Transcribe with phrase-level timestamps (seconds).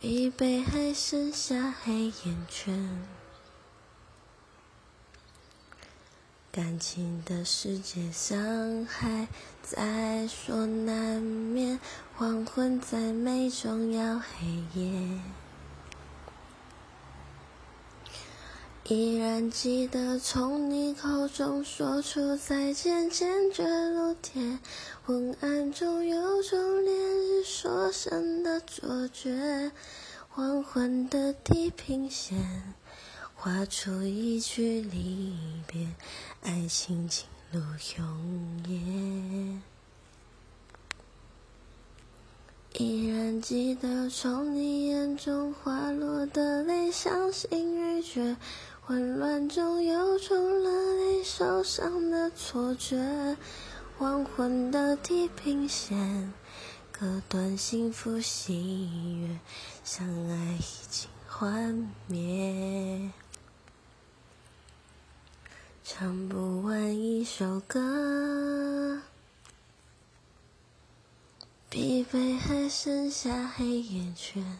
[0.00, 3.04] 疲惫还剩下黑眼圈。
[6.52, 9.26] 感情的世界，伤害
[9.60, 11.80] 在所难免，
[12.16, 14.46] 黄昏再美，终要黑
[14.80, 15.20] 夜。
[18.84, 24.60] 依然记得从你口中说出再见，坚决如铁。
[25.04, 26.77] 昏暗中有种
[27.68, 29.70] 灼身的错觉，
[30.30, 32.72] 黄昏的地平线，
[33.34, 35.86] 画出一句离别，
[36.40, 37.60] 爱情进入
[37.98, 39.60] 永夜。
[42.78, 48.38] 依然记得从你眼中滑落的泪，伤心欲绝。
[48.80, 53.36] 混乱中有种热泪受伤的错觉，
[53.98, 56.32] 黄昏的地平线，
[57.00, 59.38] 割断幸福喜悦，
[59.84, 63.12] 相爱已经幻灭，
[65.84, 69.00] 唱不完一首歌，
[71.70, 74.58] 疲惫还剩下黑眼圈。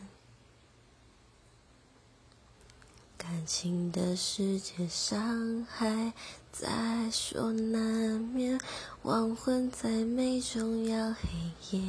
[3.16, 6.12] 感情的世界，伤害
[6.53, 8.61] 在所难免。
[9.03, 11.28] 黄昏再美，终要黑
[11.72, 11.83] 夜。